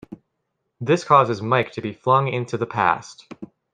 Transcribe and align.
This 0.79 1.03
causes 1.03 1.43
Mike 1.43 1.73
to 1.73 1.81
be 1.81 1.93
flung 1.93 2.27
into 2.27 2.57
the 2.57 2.65
past. 2.65 3.31